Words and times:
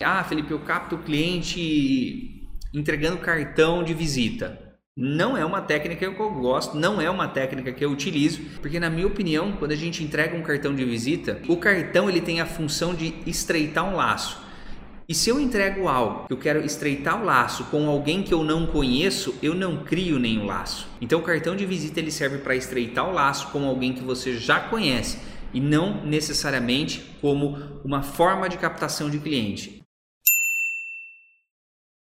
Ah, 0.00 0.22
Felipe, 0.22 0.52
eu 0.52 0.60
capto 0.60 0.94
o 0.94 1.02
cliente 1.02 2.48
entregando 2.72 3.16
cartão 3.18 3.82
de 3.82 3.92
visita. 3.92 4.56
Não 4.96 5.36
é 5.36 5.44
uma 5.44 5.60
técnica 5.60 6.08
que 6.08 6.20
eu 6.20 6.30
gosto, 6.30 6.76
não 6.76 7.00
é 7.00 7.10
uma 7.10 7.26
técnica 7.26 7.72
que 7.72 7.84
eu 7.84 7.90
utilizo, 7.90 8.40
porque 8.62 8.78
na 8.78 8.88
minha 8.88 9.08
opinião, 9.08 9.50
quando 9.58 9.72
a 9.72 9.76
gente 9.76 10.04
entrega 10.04 10.36
um 10.36 10.42
cartão 10.42 10.72
de 10.72 10.84
visita, 10.84 11.42
o 11.48 11.56
cartão 11.56 12.08
ele 12.08 12.20
tem 12.20 12.40
a 12.40 12.46
função 12.46 12.94
de 12.94 13.12
estreitar 13.26 13.84
um 13.84 13.96
laço. 13.96 14.40
E 15.08 15.14
se 15.14 15.30
eu 15.30 15.40
entrego 15.40 15.88
algo 15.88 16.28
que 16.28 16.32
eu 16.32 16.38
quero 16.38 16.64
estreitar 16.64 17.20
o 17.20 17.24
laço 17.24 17.64
com 17.64 17.88
alguém 17.88 18.22
que 18.22 18.32
eu 18.32 18.44
não 18.44 18.68
conheço, 18.68 19.34
eu 19.42 19.52
não 19.52 19.82
crio 19.82 20.20
nenhum 20.20 20.46
laço. 20.46 20.86
Então 21.00 21.18
o 21.18 21.24
cartão 21.24 21.56
de 21.56 21.66
visita 21.66 21.98
ele 21.98 22.12
serve 22.12 22.38
para 22.38 22.54
estreitar 22.54 23.08
o 23.08 23.12
laço 23.12 23.48
com 23.48 23.66
alguém 23.66 23.92
que 23.92 24.04
você 24.04 24.36
já 24.36 24.60
conhece 24.60 25.18
e 25.52 25.60
não 25.60 26.04
necessariamente 26.04 27.16
como 27.20 27.58
uma 27.84 28.02
forma 28.02 28.48
de 28.48 28.58
captação 28.58 29.10
de 29.10 29.18
cliente. 29.18 29.78